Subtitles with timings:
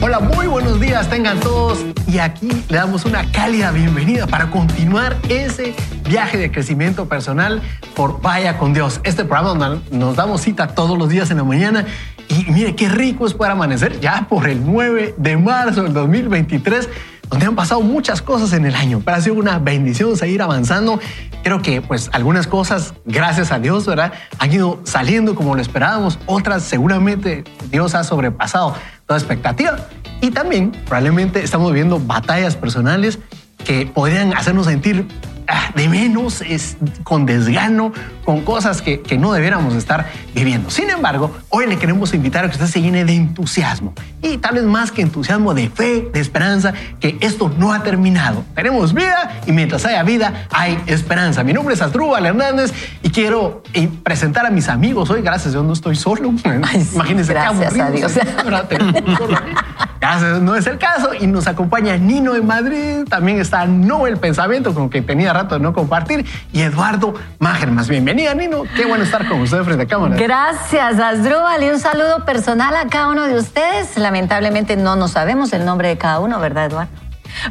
[0.00, 1.84] Hola, muy buenos días tengan todos.
[2.06, 5.74] Y aquí le damos una cálida bienvenida para continuar ese
[6.08, 7.60] viaje de crecimiento personal
[7.96, 9.00] por Vaya con Dios.
[9.02, 11.84] Este programa nos damos cita todos los días en la mañana.
[12.28, 16.88] Y mire qué rico es poder amanecer ya por el 9 de marzo del 2023
[17.30, 21.00] donde han pasado muchas cosas en el año, pero ha sido una bendición seguir avanzando.
[21.42, 24.12] Creo que pues algunas cosas, gracias a Dios, ¿verdad?
[24.38, 28.74] Han ido saliendo como lo esperábamos, otras seguramente Dios ha sobrepasado
[29.06, 29.76] toda expectativa.
[30.20, 33.18] Y también probablemente estamos viendo batallas personales
[33.64, 35.06] que podrían hacernos sentir
[35.50, 37.90] Ah, de menos, es con desgano,
[38.26, 40.68] con cosas que, que, no debiéramos estar viviendo.
[40.68, 44.56] Sin embargo, hoy le queremos invitar a que usted se llene de entusiasmo y tal
[44.56, 48.44] vez más que entusiasmo, de fe, de esperanza, que esto no ha terminado.
[48.54, 51.44] Tenemos vida y mientras haya vida hay esperanza.
[51.44, 55.22] Mi nombre es Asdrúbal Hernández y quiero eh, presentar a mis amigos hoy.
[55.22, 56.28] Gracias, yo no estoy solo.
[56.94, 58.12] Imagínense gracias a Dios.
[60.00, 61.10] Gracias, no es el caso.
[61.18, 63.04] Y nos acompaña Nino de Madrid.
[63.08, 66.26] También está Noel Pensamiento, con que tenía rato no compartir.
[66.52, 67.88] Y Eduardo Magermas.
[67.88, 68.64] Bienvenida, Nino.
[68.76, 70.16] Qué bueno estar con usted frente a cámara.
[70.16, 71.62] Gracias, Asdrúbal.
[71.62, 73.96] Y un saludo personal a cada uno de ustedes.
[73.96, 77.07] Lamentablemente no nos sabemos el nombre de cada uno, ¿verdad, Eduardo?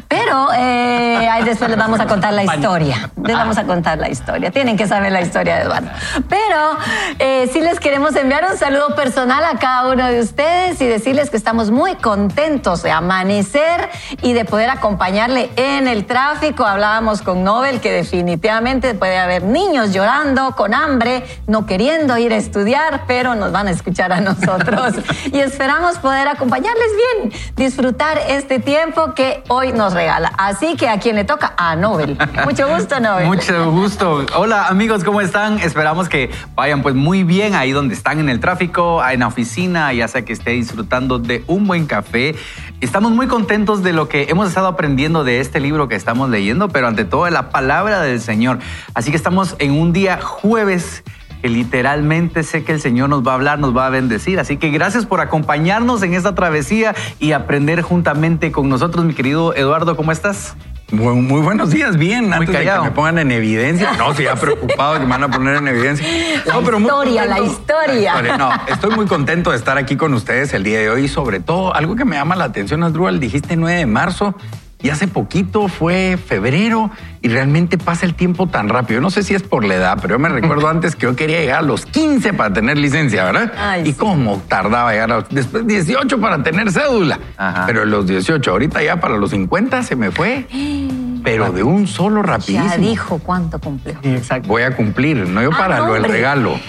[0.08, 3.10] Pero eh, ahí después les vamos a contar la historia.
[3.22, 4.50] Les vamos a contar la historia.
[4.50, 5.88] Tienen que saber la historia de Eduardo.
[6.28, 6.78] Pero
[7.18, 11.30] eh, sí les queremos enviar un saludo personal a cada uno de ustedes y decirles
[11.30, 13.88] que estamos muy contentos de amanecer
[14.22, 16.64] y de poder acompañarle en el tráfico.
[16.64, 22.36] Hablábamos con Nobel que definitivamente puede haber niños llorando, con hambre, no queriendo ir a
[22.36, 24.94] estudiar, pero nos van a escuchar a nosotros.
[25.32, 30.32] y esperamos poder acompañarles bien, disfrutar este tiempo que hoy nos regala.
[30.36, 32.18] Así que a quien le toca, a Nobel.
[32.44, 33.26] Mucho gusto, Nobel.
[33.26, 34.26] Mucho gusto.
[34.36, 35.60] Hola, amigos, ¿cómo están?
[35.60, 39.92] Esperamos que vayan pues muy bien ahí donde están en el tráfico, en la oficina,
[39.94, 42.34] ya sea que esté disfrutando de un buen café.
[42.80, 46.68] Estamos muy contentos de lo que hemos estado aprendiendo de este libro que estamos leyendo,
[46.68, 48.58] pero ante todo de la palabra del Señor.
[48.94, 51.04] Así que estamos en un día jueves
[51.42, 54.40] que literalmente sé que el Señor nos va a hablar, nos va a bendecir.
[54.40, 59.54] Así que gracias por acompañarnos en esta travesía y aprender juntamente con nosotros, mi querido
[59.54, 60.56] Eduardo, ¿cómo estás?
[60.90, 62.32] Muy, muy, buenos días, bien.
[62.32, 63.92] Antes de que me pongan en evidencia.
[63.98, 66.06] No, estoy ya preocupado que me van a poner en evidencia.
[66.46, 68.38] La pero historia, la historia.
[68.38, 71.06] No, estoy muy contento de estar aquí con ustedes el día de hoy.
[71.06, 74.34] Sobre todo, algo que me llama la atención, Asdrúbal, dijiste 9 de marzo
[74.80, 76.90] y hace poquito fue febrero
[77.22, 79.00] y realmente pasa el tiempo tan rápido.
[79.00, 81.40] No sé si es por la edad, pero yo me recuerdo antes que yo quería
[81.40, 83.84] llegar a los 15 para tener licencia, ¿verdad?
[83.84, 87.18] y cómo tardaba llegar a los, después 18 para tener cédula.
[87.66, 90.46] Pero los 18, ahorita ya para los 50 se me fue.
[91.22, 92.70] pero de un solo rapidísimo.
[92.70, 93.98] Ya dijo cuánto cumplió.
[94.02, 94.48] Exacto.
[94.48, 96.58] Voy a cumplir, no yo para lo del regalo.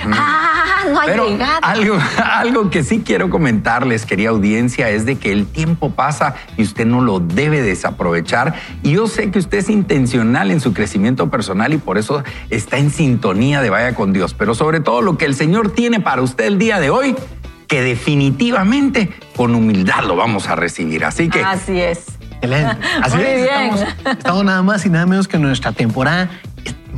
[0.82, 1.60] Ah, no hay pero llegado.
[1.62, 6.64] Algo, algo que sí quiero comentarles, querida audiencia, es de que el tiempo pasa y
[6.64, 8.56] usted no lo debe desaprovechar.
[8.82, 12.78] Y yo sé que usted es intencional en su crecimiento personal y por eso está
[12.78, 14.34] en sintonía de vaya con Dios.
[14.34, 17.16] Pero sobre todo lo que el Señor tiene para usted el día de hoy,
[17.68, 21.06] que definitivamente con humildad lo vamos a recibir.
[21.06, 21.44] Así que...
[21.44, 22.06] Así es.
[22.42, 22.78] Excelente.
[23.02, 23.74] Así Muy es, bien.
[23.74, 23.84] Estamos,
[24.18, 26.30] estamos nada más y nada menos que en nuestra temporada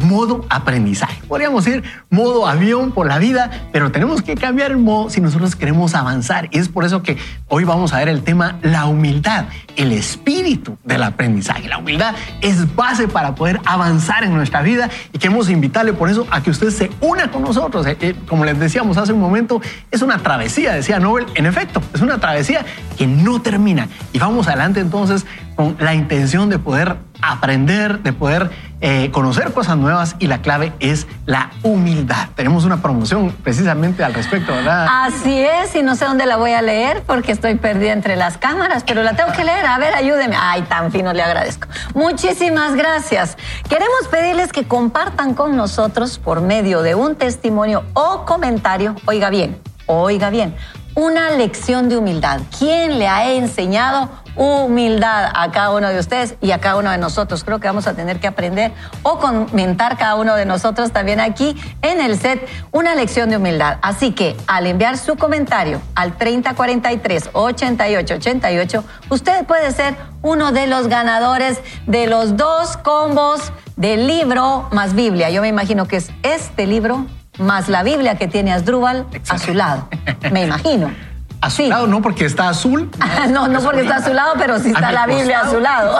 [0.04, 1.22] modo aprendizaje.
[1.28, 5.56] Podríamos ir modo avión por la vida, pero tenemos que cambiar el modo si nosotros
[5.56, 6.50] queremos avanzar.
[6.52, 7.18] Y es por eso que
[7.48, 9.46] hoy vamos a ver el tema la humildad,
[9.76, 11.68] el espíritu del aprendizaje.
[11.68, 16.28] La humildad es base para poder avanzar en nuestra vida y queremos invitarle por eso
[16.32, 17.86] a que usted se una con nosotros.
[17.88, 19.62] Eh, eh, Como les decíamos hace un momento,
[19.92, 21.26] es una travesía, decía Nobel.
[21.36, 22.66] En efecto, es una travesía
[22.98, 23.88] que no termina.
[24.14, 25.26] Y vamos adelante entonces
[25.56, 28.50] con la intención de poder aprender, de poder
[28.84, 32.30] eh, conocer cosas nuevas y la clave es la humildad.
[32.36, 34.88] Tenemos una promoción precisamente al respecto, ¿verdad?
[34.90, 38.38] Así es, y no sé dónde la voy a leer porque estoy perdida entre las
[38.38, 39.66] cámaras, pero la tengo que leer.
[39.66, 40.36] A ver, ayúdeme.
[40.40, 41.68] Ay, tan fino, le agradezco.
[41.94, 43.38] Muchísimas gracias.
[43.70, 48.96] Queremos pedirles que compartan con nosotros por medio de un testimonio o comentario.
[49.06, 50.56] Oiga bien, oiga bien.
[50.96, 52.42] Una lección de humildad.
[52.58, 56.98] ¿Quién le ha enseñado humildad a cada uno de ustedes y a cada uno de
[56.98, 57.44] nosotros.
[57.44, 58.72] Creo que vamos a tener que aprender
[59.04, 63.78] o comentar cada uno de nosotros también aquí en el set una lección de humildad.
[63.82, 70.88] Así que al enviar su comentario al 3043 8888, usted puede ser uno de los
[70.88, 75.30] ganadores de los dos combos del libro más Biblia.
[75.30, 77.06] Yo me imagino que es este libro
[77.40, 79.88] más la Biblia que tiene Asdrúbal a su lado.
[80.32, 80.92] Me imagino.
[81.42, 82.92] A su lado, no porque está azul.
[83.30, 86.00] no, no porque está a su lado, pero sí está la Biblia a su lado.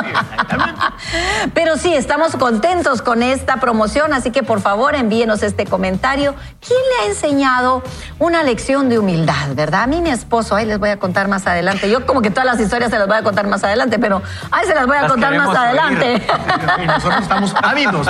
[1.56, 6.36] pero sí, estamos contentos con esta promoción, así que por favor envíenos este comentario.
[6.66, 7.82] ¿Quién le ha enseñado
[8.20, 9.84] una lección de humildad, verdad?
[9.84, 11.90] A mí mi esposo, ahí les voy a contar más adelante.
[11.90, 14.22] Yo como que todas las historias se las voy a contar más adelante, pero
[14.52, 16.22] ahí se las voy a contar más adelante.
[16.84, 18.08] y nosotros estamos ávidos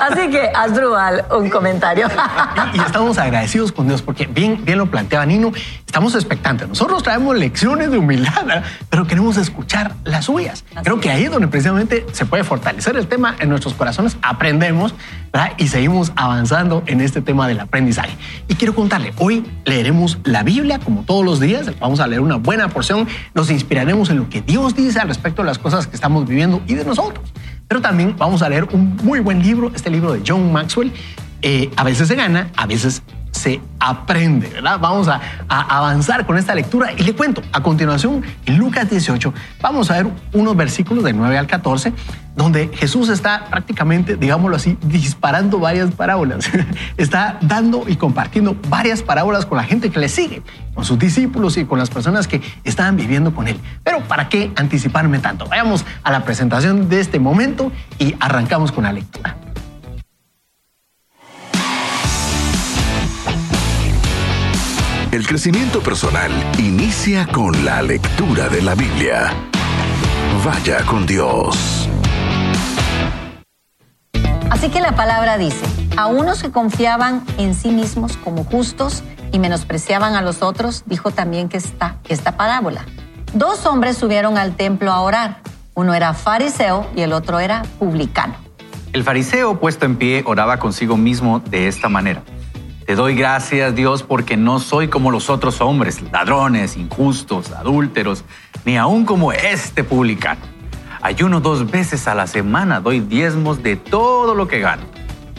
[0.00, 2.08] así que, Asdrúbal, un comentario.
[2.72, 5.52] y, y, estamos agradecidos con Dios porque bien, bien lo planteaba Nino,
[5.84, 6.66] estamos expectantes.
[6.66, 8.62] Nosotros traemos lecciones de humildad, ¿eh?
[8.88, 10.64] pero queremos escuchar las suyas.
[10.82, 14.94] Creo que ahí es donde precisamente se puede fortalecer el tema en nuestros corazones, aprendemos
[15.58, 18.16] y seguimos avanzando en este tema del aprendizaje.
[18.48, 22.36] Y quiero contarle, hoy leeremos la Biblia como todos los días, vamos a leer una
[22.36, 25.94] buena porción, nos inspiraremos en lo que Dios dice al respecto de las cosas que
[25.94, 27.34] estamos viviendo y de nosotros.
[27.68, 30.90] Pero también vamos a leer un muy buen libro, este libro de John Maxwell.
[31.42, 33.02] Eh, a veces se gana, a veces
[33.36, 34.80] se aprende, ¿verdad?
[34.80, 39.90] Vamos a, avanzar con esta lectura y le cuento, a continuación, en Lucas 18, vamos
[39.90, 41.92] a ver unos versículos de 9 al 14,
[42.34, 46.50] donde Jesús está prácticamente, digámoslo así, disparando varias parábolas.
[46.96, 50.42] está dando y compartiendo varias parábolas con la gente que le sigue,
[50.74, 53.58] con sus discípulos y con las personas que estaban viviendo con él.
[53.84, 55.46] Pero ¿para qué anticiparme tanto?
[55.46, 59.36] Vayamos a la presentación de este momento y arrancamos con la lectura.
[65.16, 69.32] El crecimiento personal inicia con la lectura de la Biblia.
[70.44, 71.88] Vaya con Dios.
[74.50, 75.64] Así que la palabra dice,
[75.96, 79.02] a unos que confiaban en sí mismos como justos
[79.32, 82.84] y menospreciaban a los otros, dijo también que está esta parábola.
[83.32, 85.40] Dos hombres subieron al templo a orar.
[85.72, 88.34] Uno era fariseo y el otro era publicano.
[88.92, 92.22] El fariseo, puesto en pie, oraba consigo mismo de esta manera.
[92.86, 98.22] Te doy gracias, Dios, porque no soy como los otros hombres, ladrones, injustos, adúlteros,
[98.64, 100.42] ni aún como este publicano.
[101.02, 104.84] Ayuno dos veces a la semana, doy diezmos de todo lo que gano.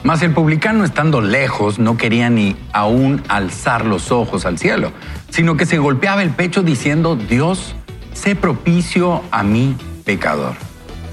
[0.03, 4.91] Mas el publicano, estando lejos, no quería ni aún alzar los ojos al cielo,
[5.29, 7.75] sino que se golpeaba el pecho diciendo, Dios,
[8.11, 10.55] sé propicio a mí, pecador.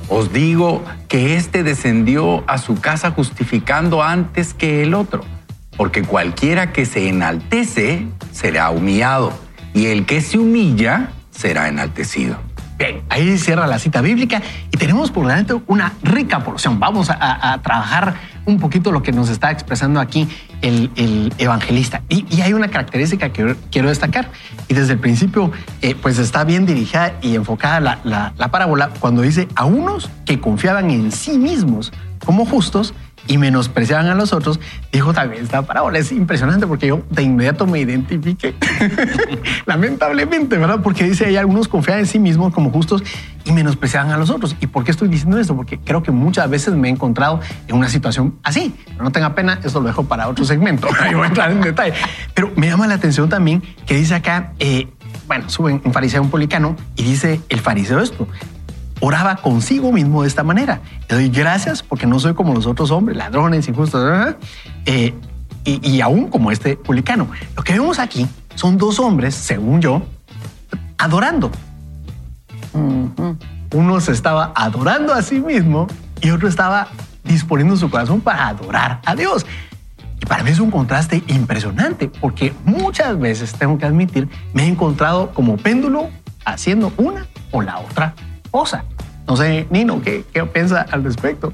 [0.08, 5.22] Os digo que éste descendió a su casa justificando antes que el otro
[5.76, 9.32] porque cualquiera que se enaltece será humillado,
[9.72, 12.38] y el que se humilla será enaltecido.
[12.76, 14.42] Bien, ahí cierra la cita bíblica
[14.72, 16.80] y tenemos por delante una rica porción.
[16.80, 18.14] Vamos a, trabajar
[18.46, 20.28] un poquito lo que nos está expresando aquí
[20.60, 22.02] el, evangelista.
[22.08, 24.28] Y, hay una característica que quiero destacar.
[24.66, 29.22] Y desde el principio, eh, pues está bien dirigida y enfocada la, la parábola cuando
[29.22, 31.92] dice a unos que confiaban en sí mismos
[32.24, 32.92] como justos
[33.26, 34.60] y menospreciaban a los otros,
[34.92, 35.98] dijo también esta parábola.
[35.98, 38.54] Es impresionante porque yo de inmediato me identifique,
[39.66, 40.80] lamentablemente, ¿verdad?
[40.82, 43.02] Porque dice, hay algunos confían en sí mismos como justos
[43.44, 44.56] y menospreciaban a los otros.
[44.60, 45.56] ¿Y por qué estoy diciendo esto?
[45.56, 48.74] Porque creo que muchas veces me he encontrado en una situación así.
[48.86, 50.88] Pero no tenga pena, eso lo dejo para otro segmento.
[51.00, 51.94] Ahí voy a entrar en detalle.
[52.34, 54.88] Pero me llama la atención también que dice acá, eh,
[55.26, 58.26] bueno, sube un fariseo un policano y dice el fariseo esto
[59.04, 60.80] oraba consigo mismo de esta manera.
[61.10, 64.34] Le doy gracias porque no soy como los otros hombres, ladrones, injustos,
[64.86, 65.14] eh,
[65.66, 67.28] y, aún como este publicano.
[67.54, 70.02] Lo que vemos aquí son dos hombres, según yo,
[70.96, 71.50] adorando.
[73.74, 75.86] Uno se estaba adorando a sí mismo
[76.22, 76.88] y otro estaba
[77.24, 79.44] disponiendo su corazón para adorar a Dios.
[80.20, 84.66] Y para mí es un contraste impresionante porque muchas veces, tengo que admitir, me he
[84.66, 86.08] encontrado como péndulo
[86.46, 88.14] haciendo una o la otra
[88.54, 88.84] cosa.
[89.26, 91.52] No sé, Nino, ¿qué, qué piensa al respecto?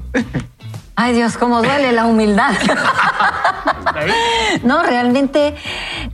[0.95, 2.53] Ay Dios, cómo duele la humildad.
[4.63, 5.55] no, realmente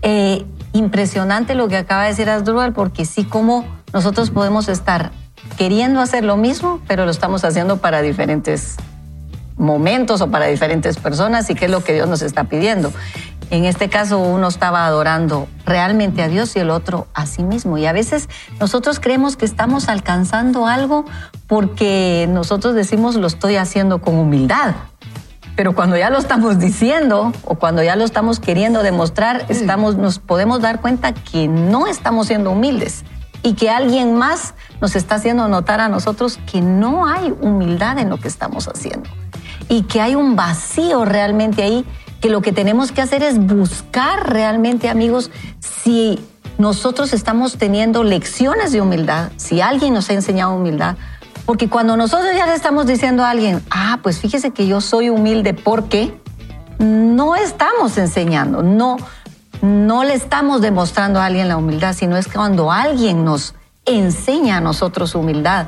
[0.01, 5.11] eh, impresionante lo que acaba de decir Asdrúbal, porque sí como nosotros podemos estar
[5.57, 8.77] queriendo hacer lo mismo, pero lo estamos haciendo para diferentes
[9.57, 12.93] momentos o para diferentes personas y qué es lo que Dios nos está pidiendo.
[13.49, 17.77] En este caso uno estaba adorando realmente a Dios y el otro a sí mismo.
[17.77, 18.27] Y a veces
[18.59, 21.05] nosotros creemos que estamos alcanzando algo
[21.47, 24.75] porque nosotros decimos lo estoy haciendo con humildad.
[25.55, 30.19] Pero cuando ya lo estamos diciendo o cuando ya lo estamos queriendo demostrar, estamos, nos
[30.19, 33.03] podemos dar cuenta que no estamos siendo humildes
[33.41, 38.09] y que alguien más nos está haciendo notar a nosotros que no hay humildad en
[38.09, 39.09] lo que estamos haciendo
[39.69, 41.85] y que hay un vacío realmente ahí,
[42.21, 46.19] que lo que tenemos que hacer es buscar realmente, amigos, si
[46.57, 50.95] nosotros estamos teniendo lecciones de humildad, si alguien nos ha enseñado humildad,
[51.45, 55.09] porque cuando nosotros ya le estamos diciendo a alguien, ah, pues fíjese que yo soy
[55.09, 56.19] humilde porque
[56.79, 58.97] no estamos enseñando, no,
[59.61, 63.55] no le estamos demostrando a alguien la humildad, sino es cuando alguien nos
[63.85, 65.67] enseña a nosotros humildad.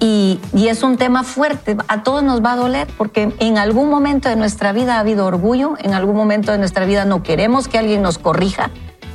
[0.00, 4.28] Y, es un tema fuerte, a todos nos va a doler porque en algún momento
[4.28, 7.78] de nuestra vida ha habido orgullo, en algún momento de nuestra vida no queremos que
[7.78, 8.70] alguien nos corrija,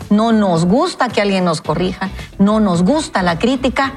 [0.10, 2.10] no nos gusta que alguien nos corrija,
[2.40, 3.94] no nos gusta la crítica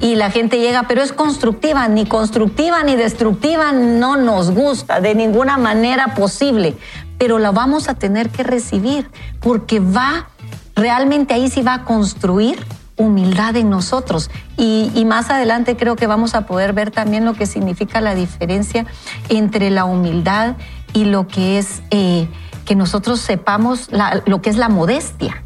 [0.00, 5.14] y la gente llega, pero es constructiva, ni constructiva ni destructiva no nos gusta de
[5.14, 6.76] ninguna manera posible,
[7.18, 9.10] pero la vamos a tener que recibir
[9.40, 10.28] porque va,
[10.74, 12.64] realmente ahí sí va a construir
[12.96, 14.30] humildad en nosotros.
[14.56, 18.86] Y, más adelante creo que vamos a poder ver también lo que significa la diferencia
[19.28, 20.56] entre la humildad
[20.92, 22.28] y lo que es eh,
[22.64, 23.88] que nosotros sepamos
[24.26, 25.44] lo que es la modestia.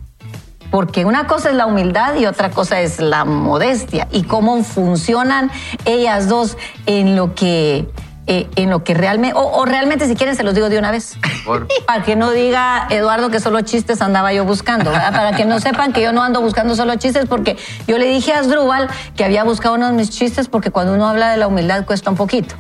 [0.71, 5.51] Porque una cosa es la humildad y otra cosa es la modestia y cómo funcionan
[5.85, 7.89] ellas dos en lo que
[8.27, 11.17] eh, en lo que realmente, o, realmente si quieren se los digo de una vez,
[11.87, 15.93] para que no diga Eduardo que solo chistes andaba yo buscando, para que no sepan
[15.93, 17.57] que yo no ando buscando solo chistes, porque
[17.89, 21.09] yo le dije a Asdrúbal que había buscado uno de mis chistes porque cuando uno
[21.09, 22.55] habla de la humildad cuesta un poquito.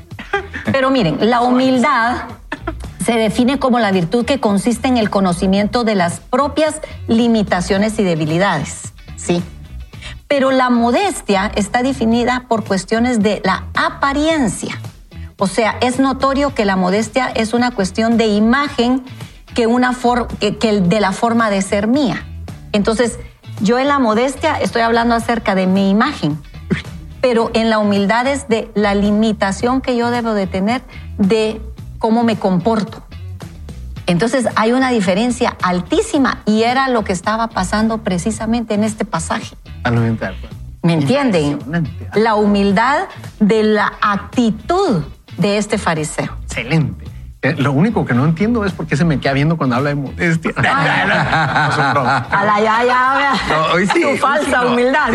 [0.72, 2.24] Pero miren, la humildad
[3.04, 8.02] se define como la virtud que consiste en el conocimiento de las propias limitaciones y
[8.02, 9.42] debilidades, ¿sí?
[10.28, 14.78] Pero la modestia está definida por cuestiones de la apariencia.
[15.40, 19.02] O sea, es notorio que la modestia es una cuestión de imagen
[19.54, 19.96] que, una
[20.38, 22.26] que, de la forma de ser mía.
[22.72, 23.18] Entonces,
[23.62, 26.38] yo en la modestia estoy hablando acerca de mi imagen,
[27.22, 30.82] pero en la humildad es de la limitación que yo debo de tener
[31.16, 31.58] de
[31.98, 33.02] cómo me comporto.
[34.06, 39.56] Entonces hay una diferencia altísima y era lo que estaba pasando precisamente en este pasaje.
[40.82, 41.58] ¿Me entienden?
[42.14, 45.02] La humildad de la actitud
[45.40, 46.36] de este fariseo.
[46.42, 47.04] Excelente.
[47.42, 49.90] Eh, lo único que no entiendo es por qué se me queda viendo cuando habla
[49.90, 50.52] de modestia.
[50.56, 50.62] A
[52.44, 55.10] la ya, ya, no, hoy sí, tu falsa humildad.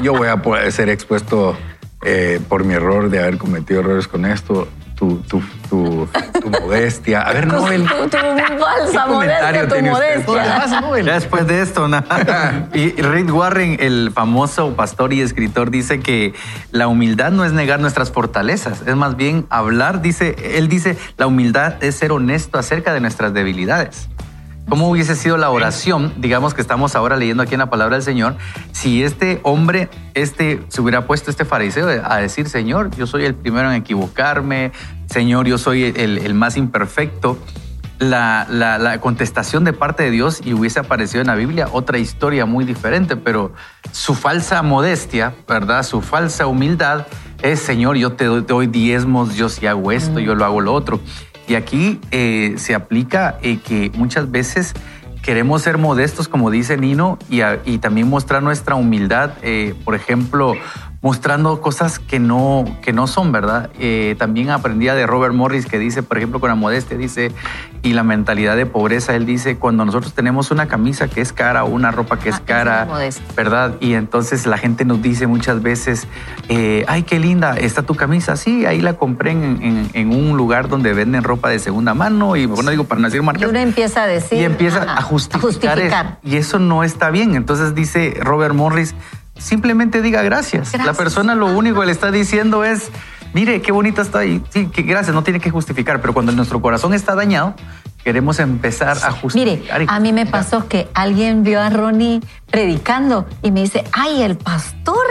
[0.00, 1.56] Yo voy a poder ser expuesto
[2.02, 6.08] eh, por mi error de haber cometido errores con esto tu, tu, tu,
[6.40, 7.20] tu modestia.
[7.20, 7.86] A ver, Noel.
[7.86, 11.14] Tu, tu falsa modestia, tu modestia.
[11.14, 12.02] Después de esto, ¿no?
[12.74, 16.34] y Rick Warren, el famoso pastor y escritor, dice que
[16.72, 21.26] la humildad no es negar nuestras fortalezas, es más bien hablar, dice, él dice, la
[21.26, 24.08] humildad es ser honesto acerca de nuestras debilidades.
[24.68, 28.02] ¿Cómo hubiese sido la oración, digamos que estamos ahora leyendo aquí en la palabra del
[28.02, 28.36] Señor,
[28.72, 33.36] si este hombre, este, se hubiera puesto este fariseo a decir, Señor, yo soy el
[33.36, 34.72] primero en equivocarme,
[35.08, 37.38] Señor, yo soy el, más imperfecto?
[38.00, 42.44] La, la, contestación de parte de Dios y hubiese aparecido en la Biblia otra historia
[42.44, 43.52] muy diferente, pero
[43.92, 45.82] su falsa modestia, ¿verdad?
[45.84, 47.06] Su falsa humildad
[47.42, 51.00] es, Señor, yo te doy, diezmos, yo si hago esto, yo lo hago lo otro.
[51.48, 54.74] Y aquí eh, se aplica eh, que muchas veces
[55.22, 59.32] queremos ser modestos, como dice Nino, y, y también mostrar nuestra humildad.
[59.42, 60.54] Eh, por ejemplo,
[61.06, 63.70] mostrando cosas que no, que no son, ¿verdad?
[63.78, 67.30] Eh, también aprendía de Robert Morris que dice, por ejemplo, con la modestia, dice,
[67.84, 71.62] y la mentalidad de pobreza, él dice, cuando nosotros tenemos una camisa que es cara
[71.62, 72.88] o una ropa que es ah, cara,
[73.36, 73.76] ¿verdad?
[73.78, 76.08] Y entonces la gente nos dice muchas veces,
[76.48, 80.68] eh, ay, qué linda, está tu camisa, sí, ahí la compré en, en, un lugar
[80.68, 83.42] donde venden ropa de segunda mano, y bueno, digo, para no decir marcas.
[83.42, 84.40] Y uno empieza a decir.
[84.40, 86.18] Y empieza a justificar.
[86.24, 87.36] y eso no está bien.
[87.36, 88.96] Entonces dice Robert Morris,
[89.38, 90.72] simplemente diga gracias.
[90.84, 92.90] La persona lo único que le está diciendo es,
[93.34, 94.42] mire, qué bonita está ahí.
[94.50, 97.54] Sí, que gracias, no tiene que justificar, pero cuando nuestro corazón está dañado,
[98.06, 99.80] queremos empezar a justificar.
[99.80, 104.22] Mire, a mí me pasó que alguien vio a Ronnie predicando y me dice, ay,
[104.22, 105.04] el pastor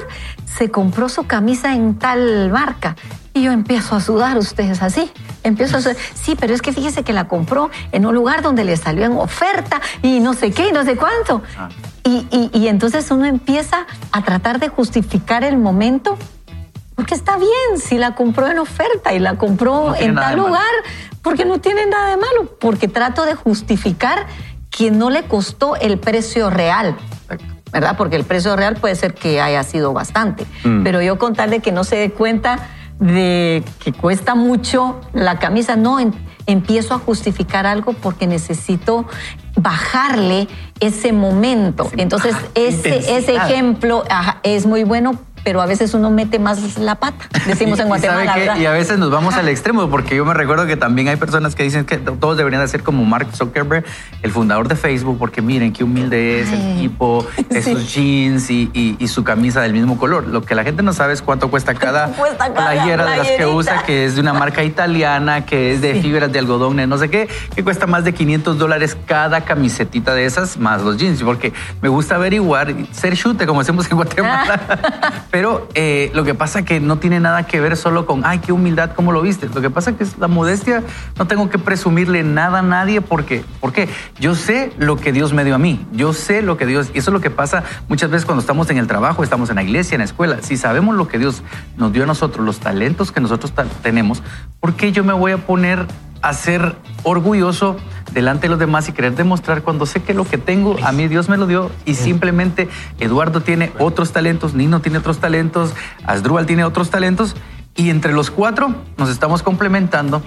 [0.46, 2.96] se compró su camisa en tal marca.
[3.34, 5.12] Y yo empiezo a sudar, ustedes así.
[5.44, 5.98] Empiezo a sudar.
[6.14, 9.12] Sí, pero es que fíjese que la compró en un lugar donde le salió en
[9.18, 11.44] oferta y no sé qué y no sé cuánto.
[11.58, 11.68] Ah.
[12.06, 16.18] Y, entonces uno empieza a tratar de justificar el momento
[17.06, 20.64] porque está bien si la compró en oferta y la compró en tal lugar,
[21.22, 24.26] porque no tiene nada de malo, porque trato de justificar
[24.72, 26.98] que no le costó el precio real.
[27.72, 27.96] ¿Verdad?
[27.96, 30.48] Porque el precio real puede ser que haya sido bastante.
[30.64, 30.82] Mm.
[30.82, 32.70] Pero yo contarle que no se dé cuenta
[33.00, 36.14] de que cuesta mucho la camisa, no, em-
[36.48, 39.06] empiezo a justificar algo porque necesito
[39.58, 40.48] bajarle
[40.80, 41.88] ese momento.
[41.98, 47.30] Entonces, ese, ejemplo ajá, es muy bueno, pero a veces uno mete más la pata,
[47.46, 48.54] decimos en y sabe Guatemala.
[48.56, 48.62] qué?
[48.62, 51.56] Y a veces nos vamos al extremo, porque yo me recuerdo que también hay personas
[51.56, 53.86] que dicen que todos deberían de ser como Mark Zuckerberg,
[54.24, 58.96] el fundador de Facebook, porque miren qué humilde es el tipo, esos jeans y, y-
[59.00, 60.28] y su camisa del mismo color.
[60.28, 63.28] Lo que la gente no sabe es cuánto cuesta cada Cuesta cada playera de las
[63.28, 66.88] que usa, que es de una marca italiana, que es de fibras de algodón, de
[66.88, 70.98] no sé qué, que cuesta más de 500 dólares cada camisetita de esas, más los
[70.98, 74.60] jeans, porque me gusta averiguar, ser chute, como hacemos en Guatemala.
[75.36, 78.54] Pero eh, lo que pasa que no tiene nada que ver solo con, ay, qué
[78.54, 79.50] humildad, cómo lo viste.
[79.54, 80.82] Lo que pasa que es la modestia,
[81.20, 83.90] no tengo que presumirle nada a nadie porque, ¿por qué?
[84.18, 87.00] Yo sé lo que Dios me dio a mí, yo sé lo que Dios, y
[87.00, 89.64] eso es lo que pasa muchas veces cuando estamos en el trabajo, estamos en la
[89.64, 90.38] iglesia, en la escuela.
[90.42, 91.44] Si sabemos lo que Dios
[91.76, 93.52] nos dio a nosotros, los talentos que nosotros
[93.84, 94.24] tenemos,
[94.62, 95.86] ¿por qué yo me voy a poner
[96.22, 97.78] a ser orgulloso
[98.12, 101.08] delante de los demás y querer demostrar cuando sé que lo que tengo a mí
[101.08, 102.70] Dios me lo dio y simplemente
[103.00, 105.74] Eduardo tiene otros talentos, Nino tiene otros talentos,
[106.06, 107.36] Asdrúbal tiene otros talentos
[107.76, 110.22] y entre los cuatro nos estamos complementando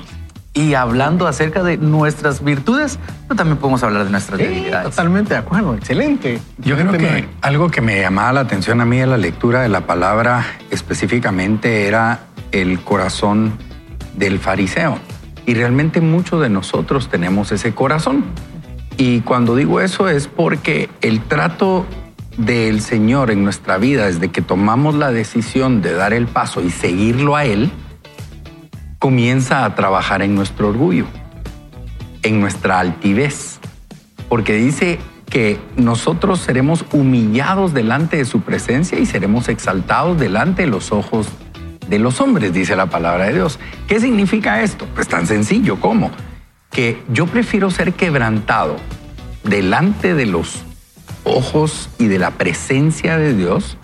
[0.55, 4.91] y hablando acerca de nuestras virtudes, pero también podemos hablar de nuestras Sí, debilidades.
[4.91, 6.41] totalmente de acuerdo, excelente.
[6.59, 9.69] Yo creo que algo que me llamaba la atención a mí de la lectura de
[9.69, 13.53] la palabra específicamente era el corazón
[14.17, 14.99] del fariseo.
[15.49, 18.23] Y realmente muchos de nosotros tenemos ese corazón.
[18.97, 21.87] Y cuando digo eso es porque el trato
[22.37, 26.71] del Señor en nuestra vida, desde que tomamos la decisión de dar el paso y
[26.71, 27.73] seguirlo a Él,
[28.99, 31.07] comienza a trabajar en nuestro orgullo,
[32.23, 33.59] en nuestra altivez
[34.29, 34.99] porque dice
[35.31, 41.29] que nosotros seremos humillados delante de su presencia y seremos exaltados delante de los ojos
[41.89, 43.59] de los hombres, dice la palabra de Dios.
[43.87, 44.87] ¿Qué significa esto?
[44.95, 46.11] Pues tan sencillo como
[46.71, 48.77] que yo prefiero ser quebrantado
[49.45, 50.63] delante de los
[51.25, 53.77] ojos y de la presencia de Dios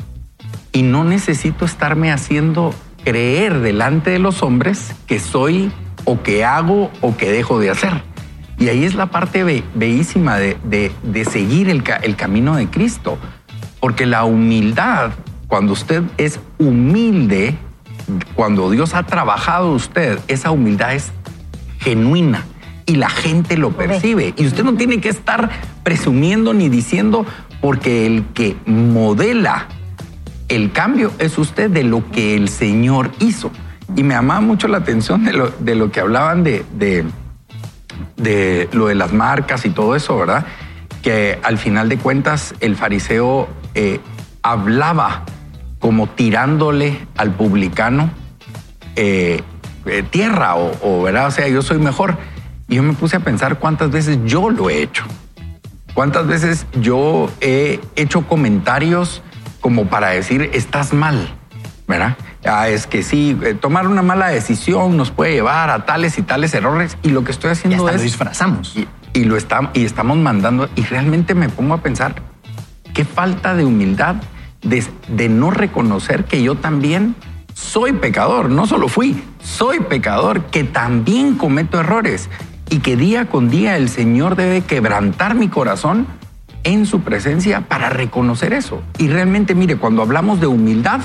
[0.72, 5.70] y no necesito estarme haciendo creer delante de los hombres que soy
[6.04, 8.02] o que hago o que dejo de hacer.
[8.58, 12.56] Y ahí es la parte be- bellísima de, de- de seguir el, ca- el camino
[12.56, 13.18] de Cristo.
[13.80, 15.10] Porque la humildad,
[15.48, 17.54] cuando usted es humilde,
[18.34, 21.12] cuando Dios ha trabajado usted, esa humildad es
[21.78, 22.44] genuina
[22.86, 24.34] y la gente lo percibe.
[24.36, 25.50] Y usted no tiene que estar
[25.82, 27.26] presumiendo ni diciendo,
[27.60, 29.68] porque el que modela
[30.48, 33.50] el cambio es usted de lo que el Señor hizo.
[33.96, 37.04] Y me llamaba mucho la atención de lo, de lo que hablaban de, de,
[38.16, 40.46] de lo de las marcas y todo eso, ¿verdad?
[41.02, 44.00] Que al final de cuentas el fariseo eh,
[44.42, 45.24] hablaba
[45.84, 48.08] como tirándole al publicano
[48.96, 49.42] eh,
[49.84, 51.26] eh, tierra o, o, ¿verdad?
[51.26, 52.16] O sea, yo soy mejor.
[52.68, 55.04] Y yo me puse a pensar cuántas veces yo lo he hecho.
[55.92, 59.20] ¿Cuántas veces yo he hecho comentarios
[59.60, 61.34] como para decir, estás mal?
[61.86, 62.16] ¿Verdad?
[62.46, 66.22] Ah, es que sí, eh, tomar una mala decisión nos puede llevar a tales y
[66.22, 66.96] tales errores.
[67.02, 67.96] Y lo que estoy Y haciendo hasta es...
[67.98, 68.74] lo disfrazamos.
[68.74, 70.70] Y, y lo estamos, y estamos mandando.
[70.76, 72.14] Y realmente me pongo a pensar,
[72.94, 74.16] qué falta de humildad
[74.64, 77.14] de, no reconocer que yo también
[77.54, 78.50] soy pecador.
[78.50, 82.28] No solo fui, soy pecador, que también cometo errores.
[82.70, 86.06] Y que día con día el Señor debe quebrantar mi corazón
[86.64, 88.82] en su presencia para reconocer eso.
[88.98, 91.00] Y realmente, mire, cuando hablamos de humildad,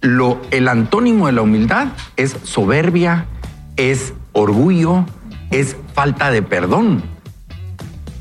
[0.00, 3.26] lo, el antónimo de la humildad es soberbia,
[3.76, 5.06] es orgullo,
[5.50, 7.02] es falta de perdón.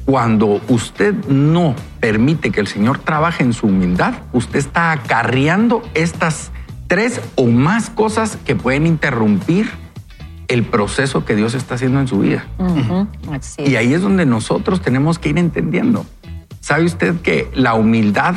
[0.08, 6.52] Cuando usted no permite que el Señor trabaje en su humildad, usted está acarreando estas
[6.88, 9.70] tres o más cosas que pueden interrumpir
[10.48, 12.48] el proceso que Dios está haciendo en su vida.
[13.58, 16.06] Y ahí es donde nosotros tenemos que ir entendiendo.
[16.62, 18.36] ¿Sabe usted que la humildad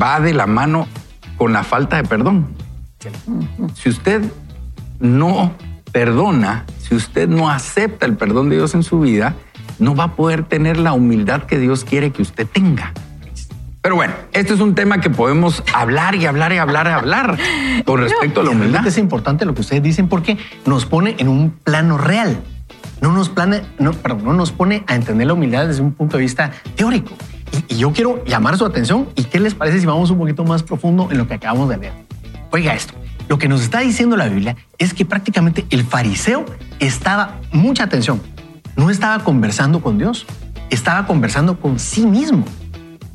[0.00, 0.86] va de la mano
[1.36, 2.46] con la falta de perdón?
[3.74, 4.22] Si usted
[5.00, 5.52] no
[5.90, 9.34] perdona, si usted no acepta el perdón de Dios en su vida,
[9.80, 12.92] no va a poder tener la humildad que Dios quiere que usted tenga.
[13.82, 17.38] Pero bueno, este es un tema que podemos hablar y hablar y hablar y hablar
[17.86, 18.86] con respecto a la humildad.
[18.86, 22.38] es importante lo que ustedes dicen porque nos pone en un plano real.
[23.00, 26.18] No nos, plane- no, perdón, no nos pone a entender la humildad desde un punto
[26.18, 27.12] de vista teórico.
[27.68, 29.08] Y, y yo quiero llamar su atención.
[29.16, 31.78] ¿Y qué les parece si vamos un poquito más profundo en lo que acabamos de
[31.78, 31.92] leer?
[32.50, 32.92] Oiga esto.
[33.28, 36.44] Lo que nos está diciendo la Biblia es que prácticamente el fariseo
[36.80, 38.20] estaba, mucha atención,
[38.76, 40.26] no estaba conversando con Dios,
[40.70, 42.44] estaba conversando con sí mismo.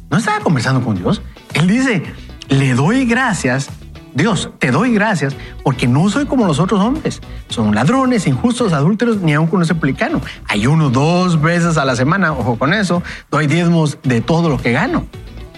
[0.09, 1.21] No estaba conversando con Dios.
[1.53, 2.03] Él dice,
[2.49, 3.69] le doy gracias
[4.15, 7.21] Dios, te doy gracias porque no soy como los otros hombres.
[7.49, 10.21] Son ladrones, injustos, adúlteros, ni aun con ese publicano.
[10.47, 14.71] Ayuno dos veces a la semana, ojo con eso, doy diezmos de todo lo que
[14.71, 15.05] gano.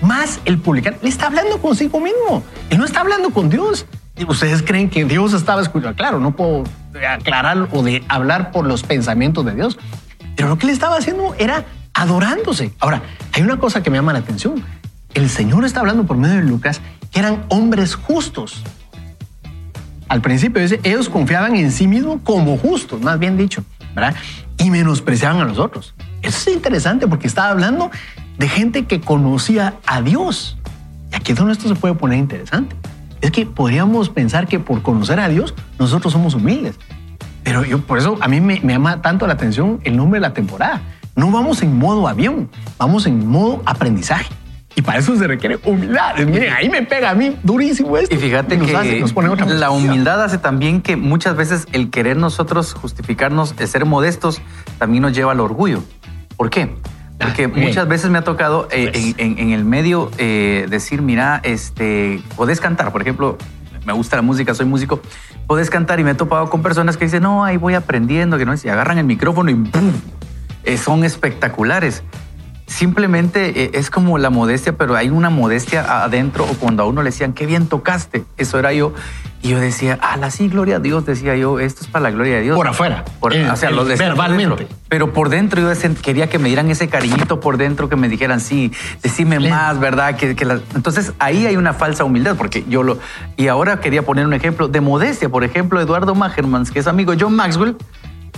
[0.02, 2.42] Más el publicano, le está hablando consigo mismo.
[2.72, 3.86] Él no está hablando con Dios.
[4.26, 5.96] Ustedes creen que Dios estaba escuchando.
[5.96, 6.64] Claro, no puedo
[7.08, 9.78] aclarar o de hablar por los pensamientos de Dios.
[10.36, 12.74] Pero lo que le estaba haciendo era adorándose.
[12.80, 13.02] Ahora,
[13.34, 14.64] hay una cosa que me llama la atención.
[15.14, 18.64] El Señor está hablando por medio de Lucas que eran hombres justos.
[20.08, 24.16] Al principio dice, ellos confiaban en sí mismos como justos, más bien dicho, ¿verdad?
[24.58, 25.96] Y menospreciaban a los otros.
[26.22, 27.92] Eso es interesante porque estaba hablando
[28.38, 30.58] de gente que conocía a Dios.
[31.12, 32.76] Y aquí es donde esto se puede poner interesante.
[33.22, 36.78] Es que podríamos pensar que por conocer a Dios nosotros somos humildes.
[37.44, 40.22] Pero yo por eso a mí me, me llama tanto la atención el nombre de
[40.28, 40.82] la temporada.
[41.16, 44.28] No vamos en modo avión, vamos en modo aprendizaje.
[44.76, 46.16] Y para eso se requiere humildad.
[46.18, 48.14] Miren, ahí me pega a mí durísimo esto.
[48.14, 51.66] Y fíjate Nos que hace- nos pone otra la humildad hace también que muchas veces
[51.72, 54.40] el querer nosotros justificarnos, de ser modestos,
[54.78, 55.82] también nos lleva al orgullo.
[56.36, 56.76] ¿Por qué?
[57.20, 59.06] Porque Ah, muchas veces me ha tocado eh, Pues.
[59.06, 63.38] en, en- en el medio eh, decir, mira, este, podés cantar, por ejemplo,
[63.86, 65.00] me gusta la música, soy músico,
[65.48, 68.46] podés cantar y me he topado con personas que dicen, no, ahí voy aprendiendo, que
[68.46, 69.92] no, y agarran el micrófono y ¡pum!
[70.64, 72.04] Eh, son espectaculares.
[72.68, 77.02] Simplemente eh, es como la modestia, pero hay una modestia adentro o cuando a uno
[77.02, 78.94] le decían, qué bien tocaste, eso era yo.
[79.42, 82.12] Y yo decía, ah, la sí, gloria a Dios, decía yo, esto es para la
[82.12, 82.58] gloria de Dios.
[82.58, 83.06] Por afuera.
[83.22, 84.68] Por- Eh, o sea, el- lo decía por verbalmente.
[84.90, 88.42] Pero por dentro yo quería que me dieran ese cariñito por dentro, que me dijeran,
[88.42, 90.18] sí, decime más, ¿verdad?
[90.18, 92.98] Que, que la- Entonces ahí hay una falsa humildad, porque yo lo...
[93.38, 95.30] Y ahora quería poner un ejemplo de modestia.
[95.30, 97.78] Por ejemplo, Eduardo Magermans, que es amigo de John Maxwell,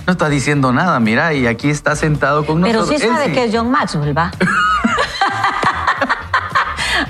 [0.06, 3.00] no está diciendo nada, mira, y aquí está sentado con Pero nosotros.
[3.02, 3.32] sí Él sabe sí.
[3.34, 4.32] que es John Maxwell, ¿va?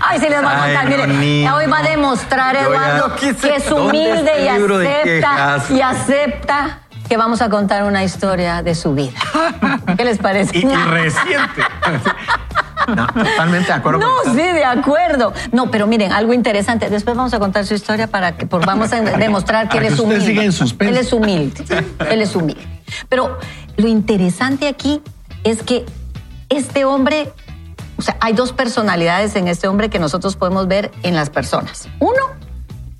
[0.01, 1.07] Ay, sí les va a Ay, contar.
[1.07, 5.81] no, Mire, hoy va a demostrar, Eduardo, ¿Qué es que es humilde y acepta, y
[5.81, 9.19] acepta que vamos a contar una historia de su vida.
[9.97, 10.57] ¿Qué les parece?
[10.57, 11.61] Y, y reciente.
[12.87, 13.99] No, totalmente de acuerdo.
[13.99, 15.31] No, con sí, de acuerdo.
[15.51, 16.89] No, pero miren, algo interesante.
[16.89, 19.87] Después vamos a contar su historia para que por- vamos a demostrar que él que
[19.89, 20.25] es usted humilde.
[20.25, 20.91] siga en suspenso.
[20.95, 21.63] Él es humilde.
[22.09, 22.78] Él es humilde.
[23.09, 23.37] Pero
[23.77, 25.01] lo interesante aquí
[25.43, 25.85] es que
[26.49, 27.31] este hombre,
[27.97, 31.87] o sea, hay dos personalidades en este hombre que nosotros podemos ver en las personas.
[31.99, 32.21] Uno,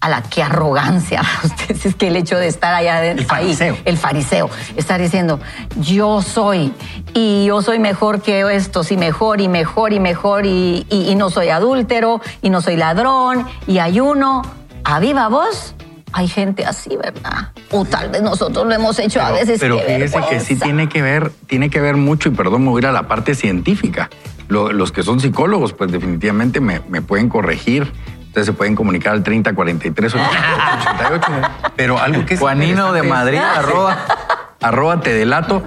[0.02, 1.22] a la que arrogancia.
[1.44, 3.74] Ustedes es que el hecho de estar allá de, El fariseo.
[3.76, 5.42] ahí, el fariseo, estar diciendo,
[5.78, 6.74] yo soy,
[7.14, 11.16] y yo soy mejor que estos, y mejor, y mejor, y mejor, y, y- y
[11.16, 14.44] no soy adúltero, y no soy ladrón, y ayuno.
[14.86, 15.76] A viva voz,
[16.14, 17.52] hay gente así, ¿verdad?
[17.72, 19.60] O tal vez nosotros lo hemos hecho a veces.
[19.60, 22.80] Pero fíjese que sí tiene que ver, tiene que ver mucho, y perdón, me voy
[22.80, 24.10] a ir a la parte científica.
[24.48, 27.92] Lo- los que son psicólogos, pues definitivamente me, me pueden corregir.
[28.28, 31.32] Ustedes se pueden comunicar al 30 43 88.
[31.76, 33.98] Pero algo que es Juanino de Madrid, arroba.
[34.62, 35.64] arroba te delato.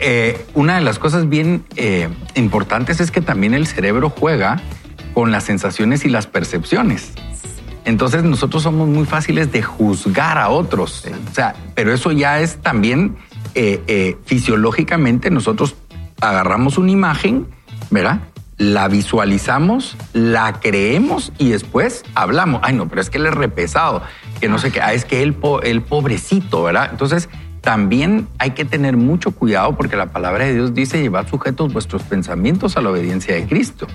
[0.00, 4.56] Eh, una de las cosas bien eh, importantes es que también el cerebro juega
[5.12, 7.12] con las sensaciones y las percepciones.
[7.84, 11.04] Entonces nosotros somos muy fáciles de juzgar a otros.
[11.30, 13.16] O sea, pero eso ya es también
[13.54, 15.74] eh, eh, fisiológicamente nosotros
[16.20, 17.46] agarramos una imagen,
[17.90, 18.20] ¿verdad?
[18.58, 22.60] La visualizamos, la creemos y después hablamos.
[22.62, 24.02] Ay, no, pero es que él es repesado,
[24.40, 26.88] que no sé qué, ah, es que él, él pobrecito, ¿verdad?
[26.90, 27.28] Entonces,
[27.60, 32.02] también hay que tener mucho cuidado porque la palabra de Dios dice llevad sujetos vuestros
[32.02, 33.86] pensamientos a la obediencia de Cristo.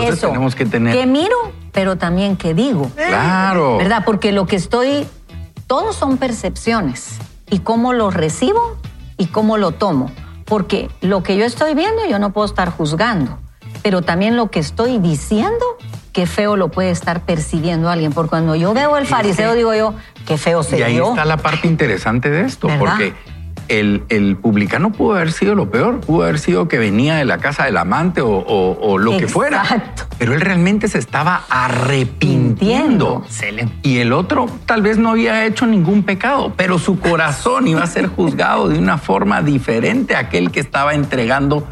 [0.00, 0.94] Entonces Eso, tenemos que tener...
[0.94, 1.36] Que miro,
[1.72, 2.90] pero también que digo.
[2.94, 3.78] Claro.
[3.78, 4.02] ¿Verdad?
[4.04, 5.06] Porque lo que estoy,
[5.66, 7.18] todos son percepciones
[7.50, 8.76] y cómo lo recibo
[9.16, 10.10] y cómo lo tomo.
[10.44, 13.38] Porque lo que yo estoy viendo yo no puedo estar juzgando,
[13.82, 15.64] pero también lo que estoy diciendo,
[16.12, 18.12] qué feo lo puede estar percibiendo alguien.
[18.12, 19.94] Porque cuando yo veo el fariseo, digo yo,
[20.26, 21.10] qué feo se Y ahí vio.
[21.10, 22.80] está la parte interesante de esto, ¿Verdad?
[22.80, 23.14] porque
[23.68, 27.38] el, el publicano pudo haber sido lo peor, pudo haber sido que venía de la
[27.38, 29.62] casa del amante o, o- o lo que fuera.
[29.62, 30.04] Exacto.
[30.18, 33.22] Pero él realmente se estaba arrepintiendo.
[33.26, 33.72] Excelente.
[33.82, 37.86] Y el otro tal vez no había hecho ningún pecado, pero su corazón iba a
[37.86, 41.66] ser juzgado de una forma diferente a aquel que estaba entregando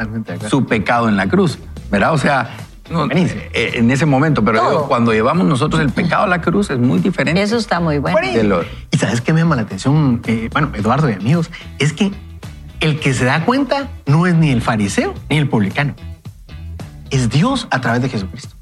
[0.49, 1.59] su pecado en la cruz.
[1.91, 2.13] ¿Verdad?
[2.15, 2.51] O sea,
[2.90, 6.70] no, eh, en ese momento, pero digo, cuando llevamos nosotros el pecado a la cruz
[6.70, 7.40] es muy diferente.
[7.42, 8.18] Eso está muy bueno.
[8.44, 12.12] lo- Y sabes qué me llama la atención, Eh, bueno, Eduardo y amigos, es que
[12.81, 15.94] el que se da cuenta no es ni el fariseo ni el publicano,
[17.11, 18.55] es Dios a través de Jesucristo.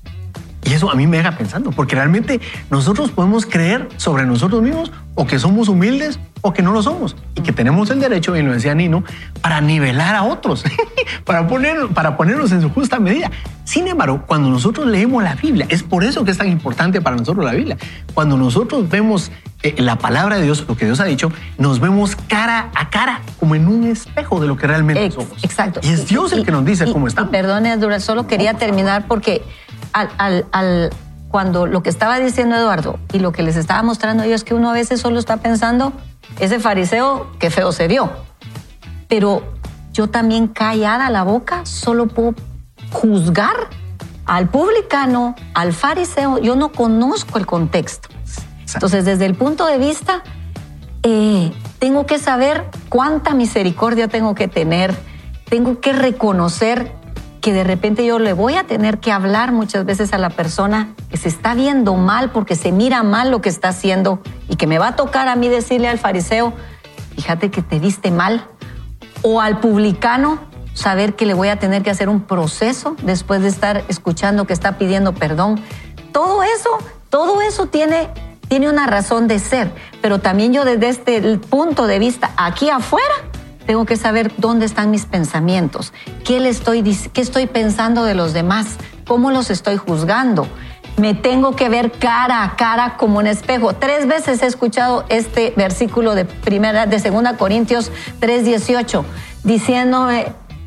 [0.65, 4.91] Y eso a mí me deja pensando, porque realmente nosotros podemos creer sobre nosotros mismos
[5.15, 8.43] o que somos humildes o que no lo somos y que tenemos el derecho, y
[8.43, 9.03] lo decía Nino,
[9.41, 10.63] para nivelar a otros,
[11.25, 13.31] para, poner, para ponernos en su justa medida.
[13.65, 17.17] Sin embargo, cuando nosotros leemos la Biblia, es por eso que es tan importante para
[17.17, 17.79] nosotros la Biblia.
[18.13, 22.15] Cuando nosotros vemos eh, la palabra de Dios, lo que Dios ha dicho, nos vemos
[22.15, 25.43] cara a cara, como en un espejo de lo que realmente somos.
[25.43, 25.81] Exacto.
[25.83, 27.31] Y es Dios el que nos dice cómo estamos.
[27.31, 29.41] Perdone, Dura, solo quería terminar porque
[29.95, 30.91] al, al,
[31.35, 34.55] cuando lo que estaba diciendo Eduardo y lo que les estaba mostrando yo es que
[34.55, 35.93] uno a veces solo está pensando,
[36.39, 38.09] ese fariseo, qué feo se vio.
[39.09, 39.43] Pero
[39.93, 42.37] yo también callada la boca solo puedo
[42.93, 43.57] juzgar
[44.27, 48.11] al publicano, al fariseo, yo no conozco el contexto.
[48.73, 50.23] Entonces, desde el punto de vista,
[51.03, 54.95] eh, tengo que saber cuánta misericordia tengo que tener,
[55.49, 56.93] tengo que reconocer
[57.45, 60.95] que de repente yo le voy a tener que hablar muchas veces a la persona
[61.11, 64.67] que se está viendo mal porque se mira mal lo que está haciendo y que
[64.67, 66.55] me va a tocar a mí decirle al fariseo,
[67.15, 68.47] fíjate que te viste mal,
[69.21, 70.39] o al publicano
[70.73, 74.55] saber que le voy a tener que hacer un proceso después de estar escuchando que
[74.55, 75.61] está pidiendo perdón.
[76.13, 76.71] Todo eso,
[77.11, 78.09] todo eso tiene,
[78.49, 83.15] tiene una razón de ser, pero también yo desde este punto de vista aquí afuera,
[83.67, 85.93] tengo que saber dónde están mis pensamientos,
[86.25, 90.47] qué, le estoy, qué estoy pensando de los demás, cómo los estoy juzgando.
[90.97, 93.73] Me tengo que ver cara a cara como un espejo.
[93.75, 99.05] Tres veces he escuchado este versículo de primera, de 2 Corintios 3:18,
[99.43, 100.27] diciéndome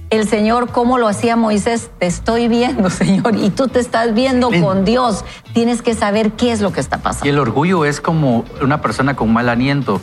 [0.09, 1.91] el Señor cómo lo hacía Moisés.
[1.97, 5.23] Te estoy viendo, Señor, y tú te estás viendo con Dios.
[5.53, 7.25] Tienes que saber qué es lo que está pasando.
[7.25, 10.01] Y el orgullo es como una persona con mal aliento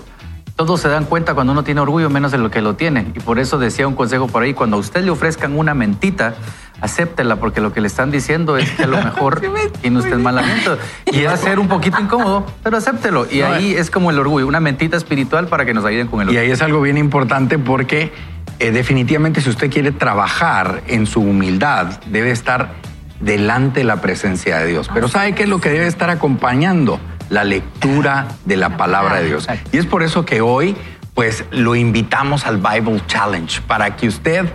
[0.56, 3.06] todos se dan cuenta cuando uno tiene orgullo menos de lo que lo tiene.
[3.14, 6.34] Y por eso decía un consejo por ahí, cuando a usted le ofrezcan una mentita,
[6.80, 9.42] acéptela, porque lo que le están diciendo es que a lo mejor
[9.80, 10.78] tiene usted mal aliento.
[11.06, 13.26] Y va a ser un poquito incómodo, pero acéptelo.
[13.30, 16.28] Y ahí es como el orgullo, una mentita espiritual para que nos ayuden con el
[16.28, 16.40] orgullo.
[16.40, 18.12] Y ahí es algo bien importante porque
[18.60, 22.74] eh, definitivamente si usted quiere trabajar en su humildad, debe estar
[23.18, 24.88] delante de la presencia de Dios.
[24.92, 27.00] Pero ¿sabe qué es lo que debe estar acompañando?
[27.35, 29.49] La lectura de la palabra de Dios.
[29.73, 30.77] Y es por eso que hoy,
[31.14, 34.47] pues, lo invitamos al Bible Challenge para que usted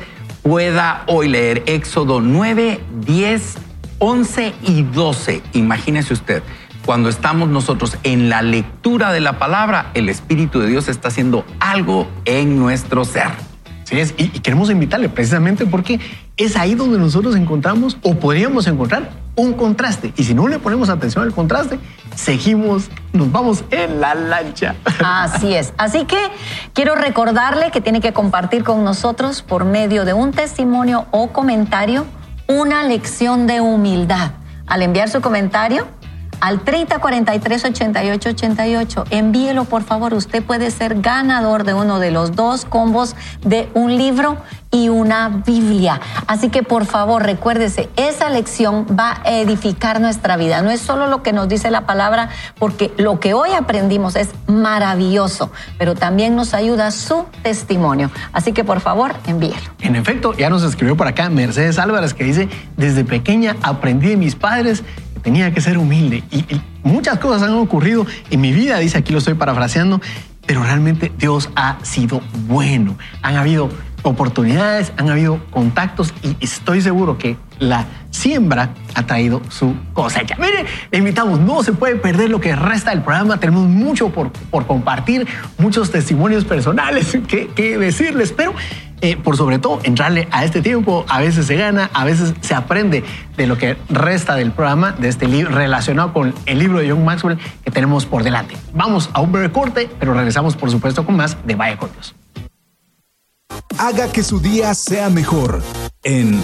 [0.41, 3.57] pueda hoy leer Éxodo 9, 10,
[3.99, 5.43] 11 y 12.
[5.53, 6.41] Imagínese usted,
[6.85, 11.45] cuando estamos nosotros en la lectura de la palabra, el Espíritu de Dios está haciendo
[11.59, 13.27] algo en nuestro ser.
[13.83, 15.99] Sí, es, y, y queremos invitarle precisamente porque
[16.37, 20.13] es ahí donde nosotros encontramos o podríamos encontrar un contraste.
[20.17, 21.79] Y si no le ponemos atención al contraste,
[22.15, 24.75] seguimos, nos vamos en la lancha.
[25.03, 25.73] Así es.
[25.77, 26.17] Así que
[26.73, 32.05] quiero recordarle que tiene que compartir con nosotros por medio de un testimonio o comentario
[32.47, 34.31] una lección de humildad.
[34.65, 35.87] Al enviar su comentario,
[36.39, 39.03] al 30 43 88 88.
[39.09, 40.13] Envíelo, por favor.
[40.13, 44.37] Usted puede ser ganador de uno de los dos combos de un libro
[44.71, 45.99] y una Biblia.
[46.27, 50.61] Así que, por favor, recuérdese, esa lección va a edificar nuestra vida.
[50.61, 54.29] No es solo lo que nos dice la palabra, porque lo que hoy aprendimos es
[54.47, 58.11] maravilloso, pero también nos ayuda su testimonio.
[58.31, 59.57] Así que, por favor, envíelo.
[59.81, 64.17] En efecto, ya nos escribió por acá Mercedes Álvarez que dice, desde pequeña aprendí de
[64.17, 64.83] mis padres
[65.21, 66.23] tenía que ser humilde.
[66.31, 66.45] Y,
[66.83, 70.01] muchas cosas han ocurrido en mi vida, dice aquí lo estoy parafraseando,
[70.45, 72.97] pero realmente Dios ha sido bueno.
[73.21, 73.69] Han habido
[74.03, 80.35] oportunidades, han habido contactos y estoy seguro que la siembra ha traído su cosecha.
[80.39, 84.31] Mire, le invitamos, no se puede perder lo que resta del programa, tenemos mucho por,
[84.31, 85.27] por compartir,
[85.57, 88.53] muchos testimonios personales que, que decirles, pero
[89.01, 91.05] eh, por sobre todo entrarle a este tiempo.
[91.07, 93.03] A veces se gana, a veces se aprende
[93.37, 97.05] de lo que resta del programa, de este libro relacionado con el libro de John
[97.05, 98.57] Maxwell que tenemos por delante.
[98.73, 102.15] Vamos a un breve corte, pero regresamos por supuesto con más de Vaya con Dios.
[103.77, 105.63] Haga que su día sea mejor
[106.03, 106.43] en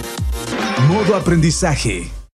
[0.88, 2.10] modo aprendizaje.